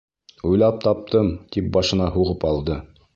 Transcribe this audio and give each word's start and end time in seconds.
Уйлап 0.51 0.79
таптым, 0.85 1.29
тип 1.57 1.69
башына 1.77 2.09
һуғып 2.17 2.47
алды! 2.53 2.79